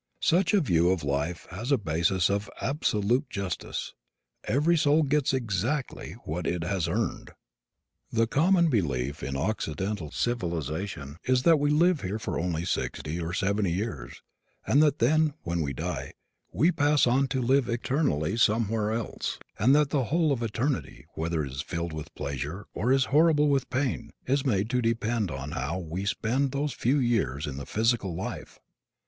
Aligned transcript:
Such 0.23 0.55
a 0.55 0.61
view 0.61 0.89
of 0.89 1.03
life 1.03 1.45
has 1.51 1.71
a 1.71 1.77
basis 1.77 2.31
of 2.31 2.49
absolute 2.59 3.29
justice. 3.29 3.93
Every 4.45 4.75
soul 4.75 5.03
gets 5.03 5.31
exactly 5.31 6.13
what 6.25 6.47
it 6.47 6.63
has 6.63 6.87
earned. 6.87 7.33
The 8.11 8.25
common 8.25 8.67
belief 8.67 9.21
in 9.21 9.37
Occidental 9.37 10.09
civilization 10.09 11.17
is 11.25 11.43
that 11.43 11.59
we 11.59 11.69
live 11.69 12.01
here 12.01 12.17
for 12.17 12.39
only 12.39 12.65
sixty 12.65 13.21
or 13.21 13.31
seventy 13.31 13.71
years 13.73 14.23
and 14.65 14.81
that 14.81 14.97
then, 14.97 15.35
when 15.43 15.61
we 15.61 15.71
die, 15.71 16.13
we 16.51 16.71
pass 16.71 17.05
on 17.05 17.27
to 17.27 17.39
live 17.39 17.69
eternally 17.69 18.37
somewhere 18.37 18.91
else, 18.91 19.37
and 19.59 19.75
that 19.75 19.91
the 19.91 20.05
whole 20.05 20.31
of 20.31 20.41
eternity, 20.41 21.05
whether 21.13 21.45
it 21.45 21.51
is 21.51 21.61
filled 21.61 21.93
with 21.93 22.15
pleasure 22.15 22.65
or 22.73 22.91
is 22.91 23.05
horrible 23.13 23.49
with 23.49 23.69
pain, 23.69 24.09
is 24.25 24.47
made 24.47 24.67
to 24.71 24.81
depend 24.81 25.29
on 25.29 25.51
how 25.51 25.77
we 25.77 26.05
spent 26.05 26.53
those 26.53 26.73
few 26.73 26.97
years 26.97 27.45
of 27.45 27.55
the 27.57 27.67
physical 27.67 28.15
life! 28.15 28.57